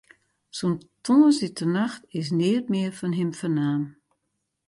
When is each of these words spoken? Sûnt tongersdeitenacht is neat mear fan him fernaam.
Sûnt 0.57 0.79
tongersdeitenacht 1.03 2.01
is 2.19 2.27
neat 2.39 2.65
mear 2.71 2.91
fan 2.99 3.17
him 3.19 3.31
fernaam. 3.39 3.83